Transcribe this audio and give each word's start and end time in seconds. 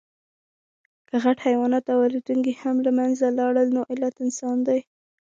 که 1.07 1.15
غټ 1.23 1.37
حیوانات 1.47 1.85
او 1.93 1.99
الوتونکي 2.07 2.51
هم 2.61 2.75
له 2.85 2.91
منځه 2.99 3.25
لاړل، 3.39 3.67
نو 3.75 3.81
علت 3.91 4.15
انسان 4.25 4.57
دی. 4.67 4.79